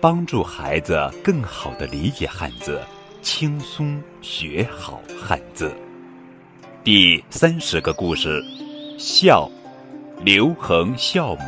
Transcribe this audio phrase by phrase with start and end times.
[0.00, 2.80] 帮助孩子更好的理解汉字。
[3.20, 5.74] 轻松学好汉字。
[6.84, 8.40] 第三十个故事：
[8.96, 9.50] 孝，
[10.20, 11.42] 刘恒孝母。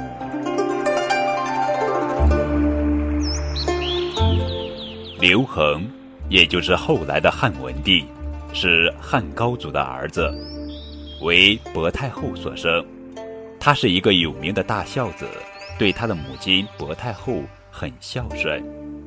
[5.21, 5.89] 刘恒，
[6.29, 8.05] 也就是后来的汉文帝，
[8.53, 10.29] 是汉高祖的儿子，
[11.23, 12.85] 为薄太后所生。
[13.61, 15.29] 他是一个有名的大孝子，
[15.79, 18.63] 对他的母亲薄太后很孝顺，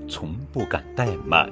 [0.08, 1.50] 从不敢怠慢。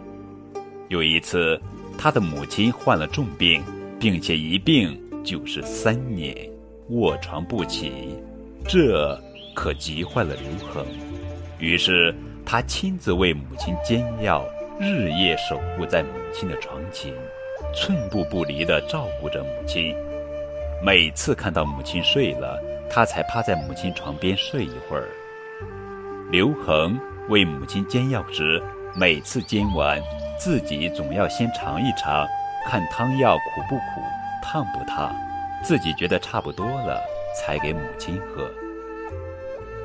[0.88, 1.60] 有一次，
[1.98, 3.62] 他的母亲患了重病，
[4.00, 6.36] 并且一病就是三年，
[6.90, 8.16] 卧床不起，
[8.68, 9.20] 这
[9.56, 10.86] 可急坏了刘恒。
[11.60, 12.14] 于是
[12.46, 14.44] 他亲自为母亲煎药，
[14.80, 17.14] 日夜守护在母亲的床前，
[17.76, 19.96] 寸步不离地照顾着母亲。
[20.84, 25.08] 每次看到母亲睡了，他才趴在母亲床边睡一会儿。
[26.32, 28.64] 刘恒为母亲煎药时，
[28.96, 30.02] 每次煎完。
[30.40, 32.26] 自己总要先尝一尝，
[32.66, 34.02] 看汤药苦不苦，
[34.42, 35.14] 烫不烫，
[35.62, 37.02] 自己觉得差不多了，
[37.36, 38.50] 才给母亲喝。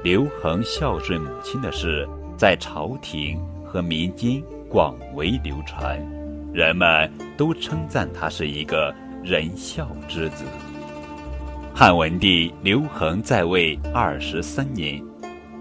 [0.04, 6.00] 刘恒孝顺母亲的事，在朝廷和民间广为流传，
[6.54, 8.94] 人们都称赞他是一个
[9.24, 10.44] 仁孝之子。
[11.74, 15.02] 汉文帝刘恒在位二十三年，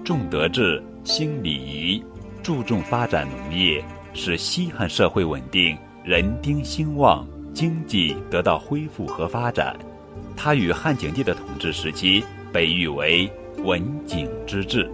[0.06, 2.04] 重德治，兴礼仪，
[2.44, 3.84] 注重发展农业。
[4.14, 9.76] 使西汉社会稳定，人丁兴旺，经济得到恢复和发展。
[10.38, 12.24] 他与汉景帝的统治时期
[12.54, 13.28] 被誉为
[13.66, 14.88] “文景之治”。